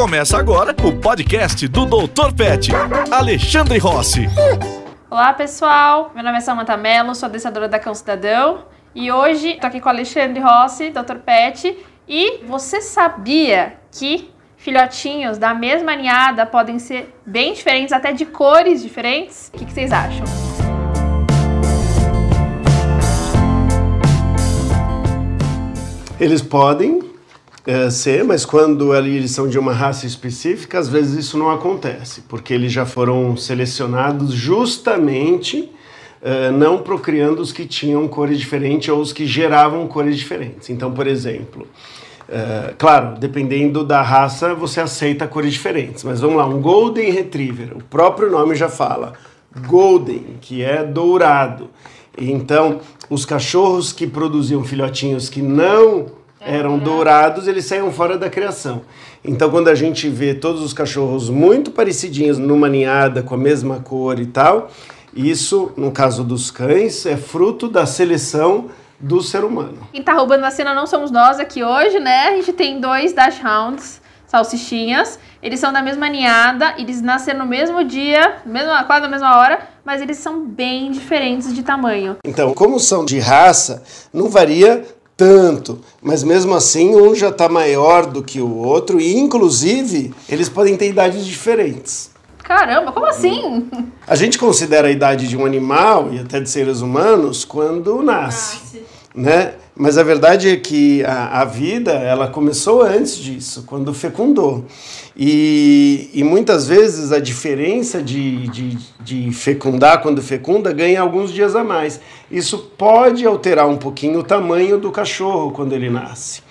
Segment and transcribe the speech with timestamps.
[0.00, 2.32] Começa agora o podcast do Dr.
[2.34, 2.70] Pet,
[3.10, 4.26] Alexandre Rossi.
[5.10, 9.68] Olá pessoal, meu nome é Samantha Mello, sou adestradora da Cão Cidadão e hoje estou
[9.68, 11.16] aqui com o Alexandre Rossi, Dr.
[11.16, 11.76] Pet.
[12.08, 18.82] E você sabia que filhotinhos da mesma ninhada podem ser bem diferentes, até de cores
[18.82, 19.50] diferentes?
[19.52, 20.24] O que, que vocês acham?
[26.18, 27.09] Eles podem
[27.70, 32.22] é, ser, mas quando eles são de uma raça específica, às vezes isso não acontece,
[32.22, 35.70] porque eles já foram selecionados justamente
[36.20, 40.68] é, não procriando os que tinham cores diferentes ou os que geravam cores diferentes.
[40.68, 41.64] Então, por exemplo,
[42.28, 47.76] é, claro, dependendo da raça, você aceita cores diferentes, mas vamos lá, um Golden Retriever,
[47.76, 49.12] o próprio nome já fala,
[49.68, 51.70] Golden, que é dourado.
[52.18, 58.82] Então, os cachorros que produziam filhotinhos que não eram dourados, eles saíam fora da criação.
[59.22, 63.80] Então, quando a gente vê todos os cachorros muito parecidinhos numa ninhada, com a mesma
[63.80, 64.70] cor e tal,
[65.14, 69.78] isso, no caso dos cães, é fruto da seleção do ser humano.
[69.92, 72.28] Quem tá roubando a cena não somos nós aqui hoje, né?
[72.28, 75.18] A gente tem dois Dachshunds, salsichinhas.
[75.42, 79.60] Eles são da mesma ninhada, eles nasceram no mesmo dia, mesma, quase na mesma hora,
[79.84, 82.18] mas eles são bem diferentes de tamanho.
[82.24, 84.84] Então, como são de raça, não varia
[85.20, 90.48] tanto, mas mesmo assim um já está maior do que o outro e inclusive eles
[90.48, 92.10] podem ter idades diferentes.
[92.38, 93.68] Caramba, como assim?
[94.06, 98.60] A gente considera a idade de um animal e até de seres humanos quando nasce,
[98.64, 98.82] nasce.
[99.14, 99.52] né?
[99.82, 104.66] Mas a verdade é que a, a, vida ela começou antes disso, quando fecundou.
[105.16, 111.56] E, e muitas vezes a diferença de, de, de fecundar quando fecunda ganha alguns dias
[111.56, 111.98] a mais.
[112.30, 116.42] Isso pode alterar um pouquinho o tamanho do cachorro quando ele nasce.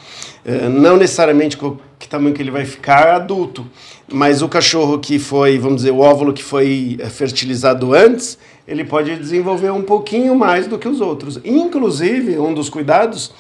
[0.44, 1.56] É, não necessariamente
[2.00, 3.64] que tamanho que ele vai ficar adulto,
[4.12, 8.40] mas o cachorro que foi, vamos dizer, o óvulo que foi é, fertilizado antes,
[8.70, 11.40] ele pode desenvolver um pouquinho mais do que os outros.
[11.44, 13.34] Inclusive, um dos cuidados,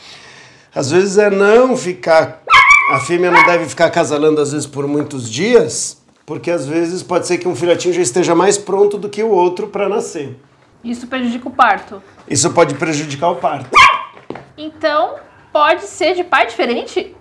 [0.73, 2.41] às vezes, é não ficar.
[2.91, 7.28] A fêmea não deve ficar acasalando, às vezes, por muitos dias, porque às vezes pode
[7.28, 10.35] ser que um filhotinho já esteja mais pronto do que o outro para nascer.
[10.84, 12.01] Isso prejudica o parto?
[12.28, 13.69] Isso pode prejudicar o parto.
[14.57, 15.18] Então,
[15.53, 17.16] pode ser de pai diferente?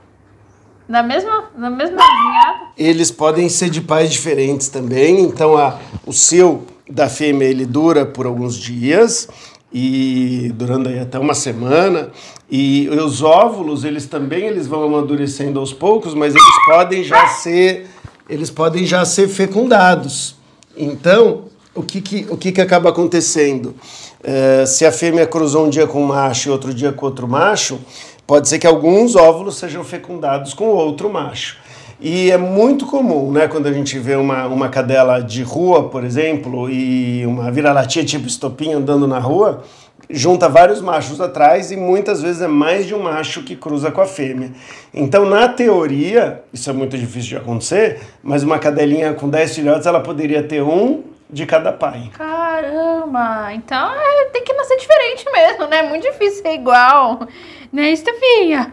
[0.89, 2.69] Na mesma, na mesma ninhada?
[2.75, 5.21] Eles podem ser de pais diferentes também.
[5.21, 9.28] Então, a, o seu da fêmea ele dura por alguns dias
[9.72, 12.10] e durando aí até uma semana
[12.50, 17.87] e os óvulos eles também eles vão amadurecendo aos poucos mas eles podem já ser
[18.28, 20.37] eles podem já ser fecundados.
[20.76, 21.44] Então
[21.75, 23.75] o que que, o que, que acaba acontecendo?
[24.22, 27.28] É, se a fêmea cruzou um dia com um macho e outro dia com outro
[27.28, 27.78] macho
[28.26, 31.56] pode ser que alguns óvulos sejam fecundados com outro macho
[32.01, 36.05] e é muito comum, né, quando a gente vê uma, uma cadela de rua, por
[36.05, 39.65] exemplo, e uma vira-latinha tipo estopinha andando na rua,
[40.09, 44.01] junta vários machos atrás e muitas vezes é mais de um macho que cruza com
[44.01, 44.53] a fêmea.
[44.95, 49.87] Então, na teoria, isso é muito difícil de acontecer, mas uma cadelinha com 10 filhotes,
[49.87, 52.11] ela poderia ter um de cada pai.
[52.17, 53.53] Caramba!
[53.53, 55.83] Então é, tem que nascer diferente mesmo, né?
[55.83, 57.27] Muito difícil ser igual.
[57.71, 58.73] Né, Estefinha?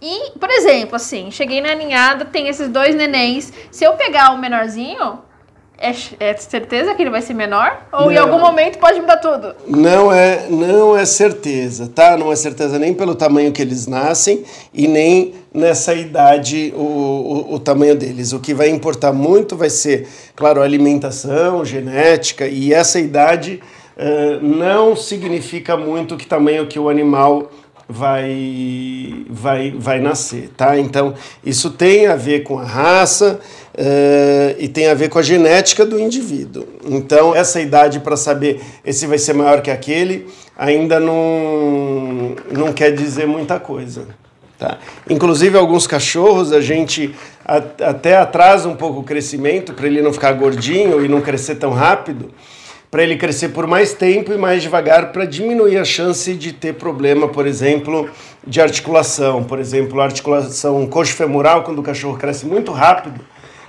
[0.00, 3.52] E, por exemplo, assim, cheguei na ninhada, tem esses dois nenéns.
[3.70, 5.18] Se eu pegar o menorzinho,
[5.80, 7.86] é, é, certeza que ele vai ser menor?
[7.92, 9.54] Ou não, em algum momento pode mudar tudo?
[9.66, 12.16] Não é, não é certeza, tá?
[12.16, 14.44] Não é certeza nem pelo tamanho que eles nascem
[14.74, 18.32] e nem nessa idade o, o, o tamanho deles.
[18.32, 23.62] O que vai importar muito vai ser, claro, alimentação, genética e essa idade
[23.96, 27.50] uh, não significa muito que tamanho que o animal
[27.88, 30.78] vai, vai, vai nascer, tá?
[30.78, 33.40] Então, isso tem a ver com a raça
[33.74, 36.66] uh, e tem a ver com a genética do indivíduo.
[36.84, 42.92] Então, essa idade para saber esse vai ser maior que aquele ainda não, não quer
[42.92, 44.06] dizer muita coisa.
[44.58, 44.76] Tá?
[45.08, 47.14] Inclusive, alguns cachorros a gente
[47.46, 51.70] até atrasa um pouco o crescimento para ele não ficar gordinho e não crescer tão
[51.70, 52.30] rápido
[52.90, 56.74] para ele crescer por mais tempo e mais devagar para diminuir a chance de ter
[56.74, 58.10] problema, por exemplo,
[58.46, 59.44] de articulação.
[59.44, 63.20] Por exemplo, a articulação coxo-femoral, quando o cachorro cresce muito rápido,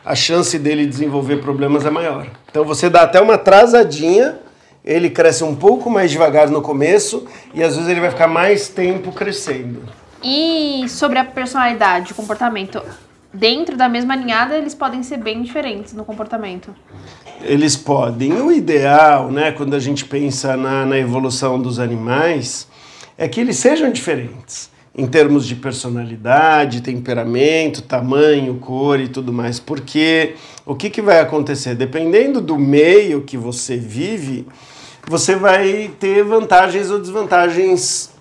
[0.06, 2.28] a chance dele desenvolver problemas é maior.
[2.50, 4.40] Então você dá até uma atrasadinha,
[4.84, 8.70] ele cresce um pouco mais devagar no começo e às vezes ele vai ficar mais
[8.70, 9.82] tempo crescendo.
[10.24, 12.82] E sobre a personalidade, o comportamento,
[13.34, 16.74] dentro da mesma ninhada, eles podem ser bem diferentes no comportamento.
[17.42, 18.34] Eles podem.
[18.34, 22.68] O ideal, né, quando a gente pensa na, na evolução dos animais,
[23.18, 24.70] é que eles sejam diferentes.
[24.96, 29.60] em termos de personalidade, temperamento, tamanho, cor e tudo mais.
[29.60, 30.34] Porque
[30.66, 31.76] o que, que vai acontecer?
[31.76, 34.46] Dependendo do meio que você vive,
[35.08, 38.12] você vai ter vantagens ou desvantagens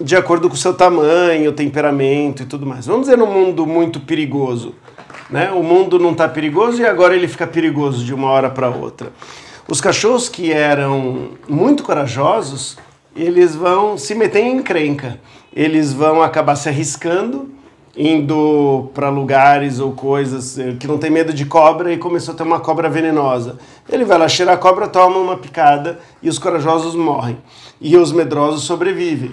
[0.00, 2.86] de acordo com o seu tamanho, temperamento e tudo mais.
[2.86, 4.74] Vamos dizer num mundo muito perigoso.
[5.30, 5.50] Né?
[5.50, 9.12] O mundo não está perigoso e agora ele fica perigoso de uma hora para outra.
[9.68, 12.76] Os cachorros que eram muito corajosos,
[13.14, 15.20] eles vão se meter em encrenca.
[15.54, 17.50] Eles vão acabar se arriscando,
[17.96, 22.36] indo para lugares ou coisas eh, que não tem medo de cobra e começou a
[22.36, 23.58] ter uma cobra venenosa.
[23.88, 27.38] Ele vai lá cheirar a cobra, toma uma picada e os corajosos morrem.
[27.80, 29.32] E os medrosos sobrevivem.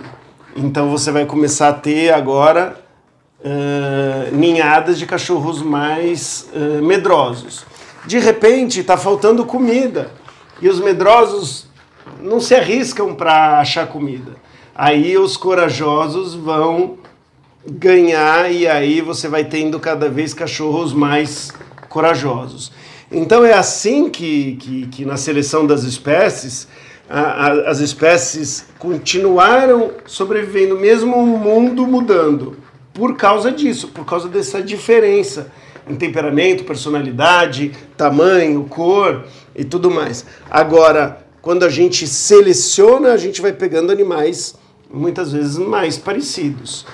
[0.61, 2.77] Então você vai começar a ter agora
[3.39, 7.65] uh, ninhadas de cachorros mais uh, medrosos.
[8.05, 10.11] De repente está faltando comida
[10.61, 11.65] e os medrosos
[12.21, 14.33] não se arriscam para achar comida.
[14.75, 16.97] Aí os corajosos vão
[17.65, 21.53] ganhar e aí você vai tendo cada vez cachorros mais
[21.87, 22.69] corajosos.
[23.09, 26.67] Então é assim que, que, que na seleção das espécies
[27.09, 32.57] a, a, as espécies continuaram sobrevivendo, mesmo o mundo mudando,
[32.93, 35.51] por causa disso, por causa dessa diferença
[35.89, 39.25] em temperamento, personalidade, tamanho, cor
[39.55, 40.25] e tudo mais.
[40.49, 44.55] Agora, quando a gente seleciona, a gente vai pegando animais
[44.91, 46.85] muitas vezes mais parecidos.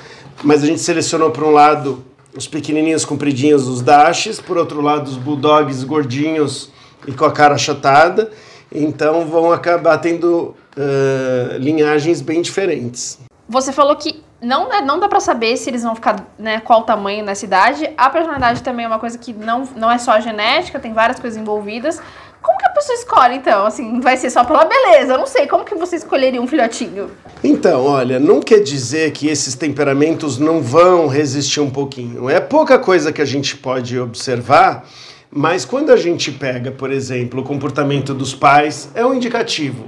[0.43, 2.03] Mas a gente selecionou por um lado
[2.35, 6.69] os pequenininhos compridinhos, os dashes, por outro lado os bulldogs gordinhos
[7.07, 8.31] e com a cara achatada.
[8.75, 13.19] Então vão acabar tendo uh, linhagens bem diferentes.
[13.47, 16.83] Você falou que não, né, não dá para saber se eles vão ficar, né, qual
[16.83, 17.89] tamanho nessa idade.
[17.97, 21.19] A personalidade também é uma coisa que não, não é só a genética, tem várias
[21.19, 22.01] coisas envolvidas.
[22.41, 23.65] Como que a pessoa escolhe, então?
[23.65, 25.13] Assim, vai ser só pela beleza?
[25.13, 25.47] Eu não sei.
[25.47, 27.09] Como que você escolheria um filhotinho?
[27.43, 32.29] Então, olha, não quer dizer que esses temperamentos não vão resistir um pouquinho.
[32.29, 34.85] É pouca coisa que a gente pode observar,
[35.37, 39.83] mas quando a gente pega, por exemplo, o comportamento dos pais, é um indicativo.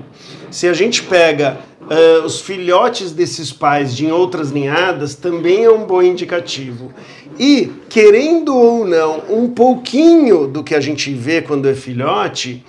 [0.52, 5.86] Se a gente pega uh, os filhotes desses pais de outras ninhadas, também é um
[5.86, 6.92] bom indicativo.
[7.40, 12.62] E, querendo ou não, um pouquinho do que a gente vê quando é filhote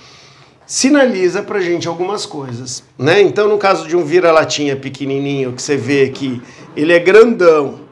[0.64, 3.20] sinaliza pra gente algumas coisas, né?
[3.20, 6.40] Então, no caso de um vira-latinha pequenininho, que você vê que
[6.76, 7.88] ele é grandão,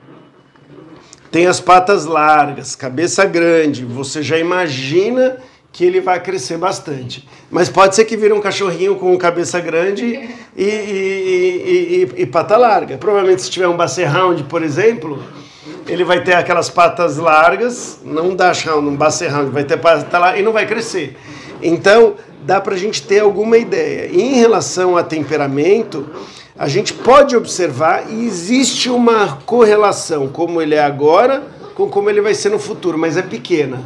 [1.30, 5.38] tem as patas largas, cabeça grande, você já imagina
[5.72, 7.28] que ele vai crescer bastante.
[7.50, 10.04] Mas pode ser que vire um cachorrinho com cabeça grande
[10.56, 12.96] e, e, e, e pata larga.
[12.96, 15.22] Provavelmente se tiver um Basset Hound, por exemplo,
[15.86, 20.18] ele vai ter aquelas patas largas, não Dash Hound, um Basset Hound, vai ter pata
[20.18, 21.16] larga e não vai crescer.
[21.62, 24.08] Então, dá para a gente ter alguma ideia.
[24.10, 26.08] E em relação a temperamento,
[26.58, 31.42] a gente pode observar e existe uma correlação, como ele é agora,
[31.74, 33.84] com como ele vai ser no futuro, mas é pequena.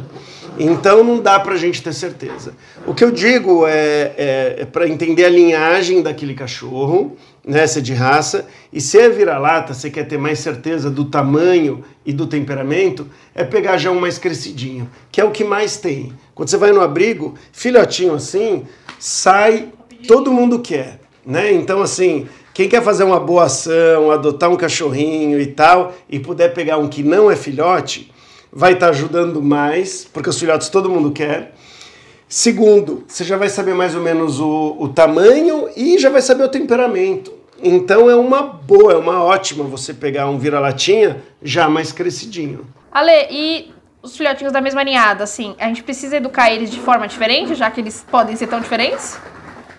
[0.57, 2.53] Então não dá para a gente ter certeza.
[2.85, 7.79] O que eu digo é, é, é para entender a linhagem daquele cachorro, né, se
[7.79, 12.13] é de raça, e se é vira-lata, você quer ter mais certeza do tamanho e
[12.13, 16.13] do temperamento, é pegar já um mais crescidinho, que é o que mais tem.
[16.35, 18.63] Quando você vai no abrigo, filhotinho assim,
[18.99, 19.69] sai,
[20.07, 21.51] todo mundo quer, né?
[21.51, 22.27] Então assim,
[22.61, 26.87] quem quer fazer uma boa ação, adotar um cachorrinho e tal, e puder pegar um
[26.87, 28.11] que não é filhote,
[28.53, 31.55] vai estar tá ajudando mais, porque os filhotes todo mundo quer.
[32.29, 36.43] Segundo, você já vai saber mais ou menos o, o tamanho e já vai saber
[36.43, 37.33] o temperamento.
[37.63, 42.67] Então é uma boa, é uma ótima você pegar um vira-latinha já mais crescidinho.
[42.91, 43.71] Ale, e
[44.03, 47.71] os filhotinhos da mesma ninhada, assim, a gente precisa educar eles de forma diferente, já
[47.71, 49.19] que eles podem ser tão diferentes?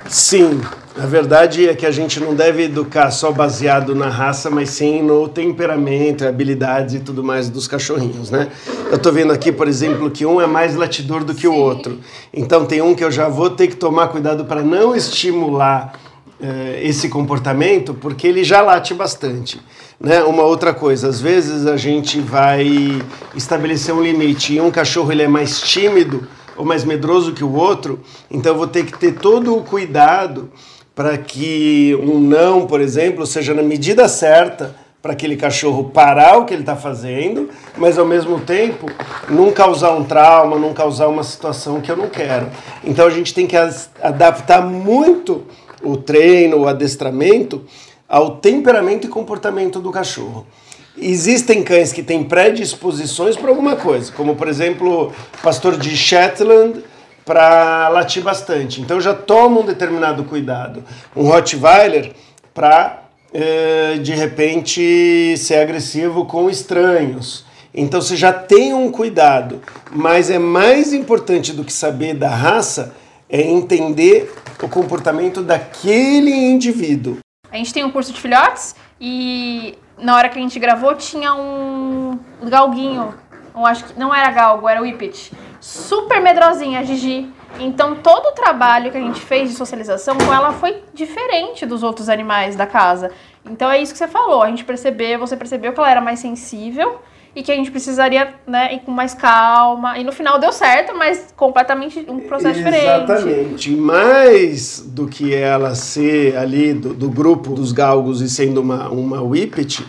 [0.09, 0.61] Sim,
[0.99, 5.03] a verdade é que a gente não deve educar só baseado na raça, mas sim
[5.03, 8.49] no temperamento, habilidades e tudo mais dos cachorrinhos, né?
[8.91, 11.47] Eu tô vendo aqui, por exemplo, que um é mais latidor do que sim.
[11.49, 11.99] o outro.
[12.33, 15.95] Então tem um que eu já vou ter que tomar cuidado para não estimular
[16.43, 19.61] eh, esse comportamento, porque ele já late bastante.
[19.99, 20.23] Né?
[20.25, 23.01] Uma outra coisa, às vezes a gente vai
[23.35, 27.55] estabelecer um limite e um cachorro ele é mais tímido ou mais medroso que o
[27.55, 30.51] outro, então eu vou ter que ter todo o cuidado
[30.95, 36.45] para que um não, por exemplo, seja na medida certa para aquele cachorro parar o
[36.45, 38.87] que ele está fazendo, mas ao mesmo tempo
[39.29, 42.47] não causar um trauma, não causar uma situação que eu não quero.
[42.85, 43.57] Então a gente tem que
[44.01, 45.45] adaptar muito
[45.83, 47.65] o treino, o adestramento
[48.09, 50.47] ao temperamento e comportamento do cachorro.
[50.97, 56.85] Existem cães que têm predisposições para alguma coisa, como por exemplo, pastor de Shetland
[57.25, 58.81] para latir bastante.
[58.81, 60.85] Então já toma um determinado cuidado.
[61.17, 62.13] Um Rottweiler
[62.53, 67.45] para é, de repente ser agressivo com estranhos.
[67.75, 72.95] Então você já tem um cuidado, mas é mais importante do que saber da raça
[73.31, 74.31] é entender
[74.63, 77.17] o comportamento daquele indivíduo.
[77.51, 81.35] A gente tem um curso de filhotes e na hora que a gente gravou tinha
[81.35, 83.15] um galguinho,
[83.55, 87.33] eu acho que não era galgo, era whippet, super medrosinha, a Gigi.
[87.61, 91.83] Então todo o trabalho que a gente fez de socialização com ela foi diferente dos
[91.83, 93.13] outros animais da casa.
[93.45, 96.19] Então é isso que você falou, a gente percebeu, você percebeu que ela era mais
[96.19, 97.01] sensível
[97.35, 99.99] e que a gente precisaria né, ir com mais calma.
[99.99, 102.81] E no final deu certo, mas completamente um processo Exatamente.
[102.81, 103.11] diferente.
[103.11, 103.71] Exatamente.
[103.71, 109.23] Mais do que ela ser ali do, do, grupo dos galgos e sendo uma, uma
[109.23, 109.85] whippet,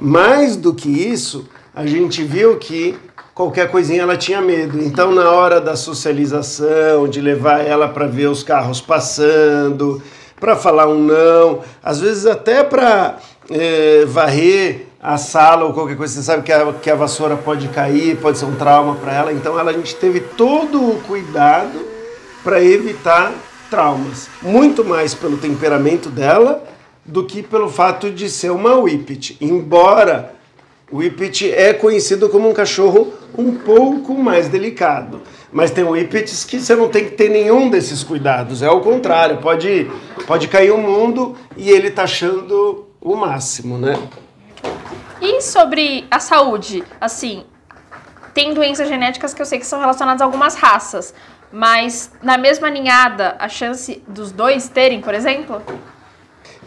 [0.00, 2.96] mais do que isso, a gente viu que
[3.34, 4.82] qualquer coisinha ela tinha medo.
[4.82, 10.02] Então, na hora da socialização, de levar ela para ver os carros passando,
[10.40, 13.18] para falar um não, às vezes até para
[13.50, 17.68] é, varrer a sala ou qualquer coisa, você sabe que a, que a vassoura pode
[17.68, 19.32] cair, pode ser um trauma para ela.
[19.32, 21.78] Então ela, a gente teve todo o cuidado
[22.42, 23.32] para evitar
[23.70, 24.28] traumas.
[24.42, 26.64] Muito mais pelo temperamento dela
[27.04, 29.36] do que pelo fato de ser uma Whippet.
[29.40, 30.34] Embora
[30.90, 35.22] o Whippet é conhecido como um cachorro um pouco mais delicado.
[35.52, 38.60] Mas tem Whippets que você não tem que ter nenhum desses cuidados.
[38.60, 39.88] É o contrário, pode,
[40.26, 43.96] pode cair o mundo e ele tá achando o máximo, né?
[45.20, 47.44] E sobre a saúde, assim,
[48.34, 51.14] tem doenças genéticas que eu sei que são relacionadas a algumas raças,
[51.50, 55.62] mas na mesma ninhada, a chance dos dois terem, por exemplo?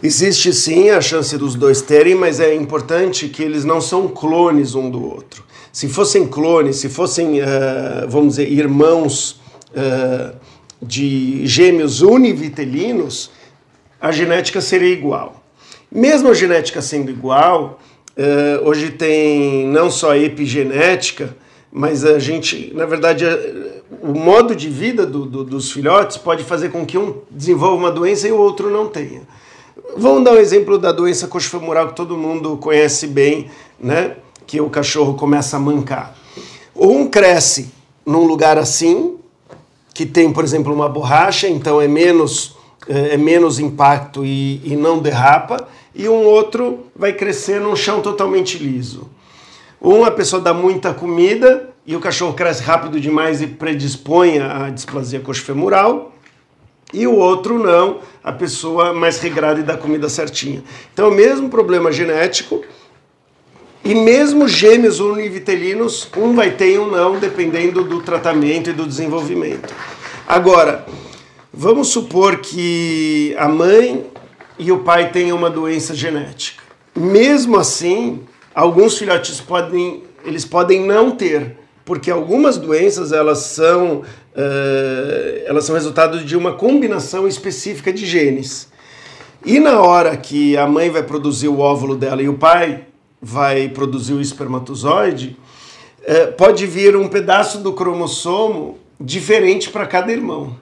[0.02, 4.74] Existe sim a chance dos dois terem, mas é importante que eles não são clones
[4.74, 5.44] um do outro.
[5.72, 9.40] Se fossem clones, se fossem, uh, vamos dizer, irmãos
[9.70, 10.34] uh,
[10.82, 13.30] de gêmeos univitelinos,
[14.00, 15.44] a genética seria igual.
[15.92, 17.78] Mesmo a genética sendo igual,
[18.20, 21.34] Uh, hoje tem não só epigenética,
[21.72, 23.24] mas a gente, na verdade,
[24.02, 27.90] o modo de vida do, do, dos filhotes pode fazer com que um desenvolva uma
[27.90, 29.22] doença e o outro não tenha.
[29.96, 33.50] Vamos dar um exemplo da doença coxofemoral que todo mundo conhece bem,
[33.80, 34.16] né?
[34.46, 36.14] Que o cachorro começa a mancar.
[36.76, 37.70] Um cresce
[38.04, 39.16] num lugar assim,
[39.94, 42.54] que tem, por exemplo, uma borracha, então é menos,
[42.86, 45.59] é, é menos impacto e, e não derrapa
[45.94, 49.10] e um outro vai crescer num chão totalmente liso.
[49.80, 54.68] Um, a pessoa dá muita comida e o cachorro cresce rápido demais e predispõe à
[54.68, 56.12] displasia coxofemoral.
[56.92, 60.62] E o outro não, a pessoa mais regrada e dá comida certinha.
[60.92, 62.62] Então, o mesmo problema genético,
[63.84, 68.86] e mesmo gêmeos univitelinos, um vai ter e um não, dependendo do tratamento e do
[68.86, 69.72] desenvolvimento.
[70.26, 70.84] Agora,
[71.52, 74.06] vamos supor que a mãe
[74.60, 76.62] e o pai tem uma doença genética.
[76.94, 78.20] Mesmo assim,
[78.54, 85.74] alguns filhotes podem, eles podem não ter, porque algumas doenças elas são, uh, elas são
[85.74, 88.68] resultado de uma combinação específica de genes.
[89.46, 92.84] E na hora que a mãe vai produzir o óvulo dela e o pai
[93.20, 95.38] vai produzir o espermatozoide,
[96.02, 100.54] uh, pode vir um pedaço do cromossomo diferente para cada irmão.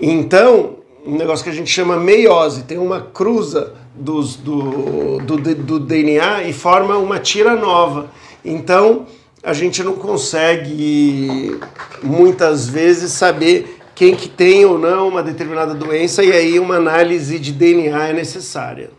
[0.00, 0.76] Então,
[1.06, 6.44] um negócio que a gente chama meiose, tem uma cruza dos, do, do, do DNA
[6.44, 8.10] e forma uma tira nova.
[8.44, 9.06] Então
[9.42, 11.58] a gente não consegue
[12.02, 17.38] muitas vezes saber quem que tem ou não uma determinada doença e aí uma análise
[17.38, 18.90] de DNA é necessária.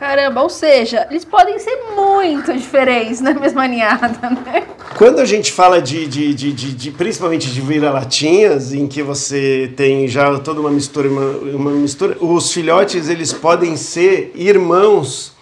[0.00, 4.66] Caramba, ou seja, eles podem ser muito diferentes na mesma ninhada, né?
[4.96, 9.70] Quando a gente fala de, de, de, de, de principalmente de vira-latinhas, em que você
[9.76, 15.34] tem já toda uma mistura, uma, uma mistura, os filhotes eles podem ser irmãos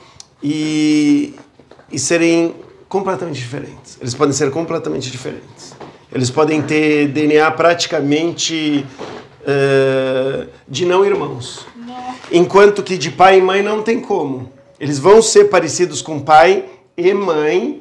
[0.42, 1.36] e,
[1.92, 2.56] e serem
[2.88, 3.96] completamente diferentes.
[4.00, 5.72] Eles podem ser completamente diferentes.
[6.12, 8.84] Eles podem ter DNA praticamente
[9.42, 11.64] uh, de não irmãos.
[12.30, 14.52] Enquanto que de pai e mãe não tem como.
[14.78, 16.64] Eles vão ser parecidos com pai
[16.96, 17.80] e mãe,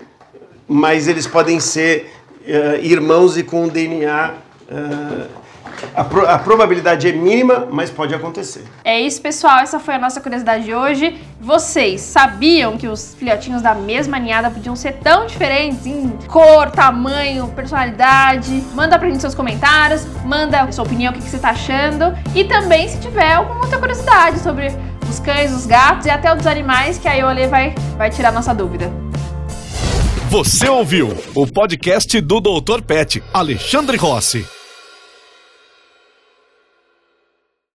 [0.68, 4.34] mas eles podem ser uh, irmãos e com DNA.
[4.70, 5.47] Uh,
[5.96, 8.64] a, pro, a, probabilidade é mínima, mas pode acontecer.
[8.84, 9.60] É isso, pessoal.
[9.60, 11.20] Essa foi a nossa curiosidade de hoje.
[11.40, 17.48] Vocês sabiam que os filhotinhos da mesma ninhada podiam ser tão diferentes em cor, tamanho,
[17.50, 18.64] personalidade?
[18.74, 22.18] Manda pra gente seus comentários, manda sua opinião, o que, que você tá achando.
[22.36, 24.68] E também se tiver alguma outra curiosidade sobre
[25.10, 28.54] os cães, os gatos e até outros animais, que a Iole vai, vai tirar nossa
[28.54, 28.92] dúvida.
[30.30, 32.82] Você ouviu o podcast do Dr.
[32.82, 34.57] Pet, Alexandre Rossi.